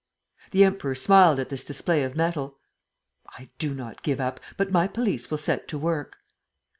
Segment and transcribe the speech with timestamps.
[0.49, 2.57] The Emperor smiled at this display of mettle:
[3.37, 6.17] "I do not give up, but my police will set to work."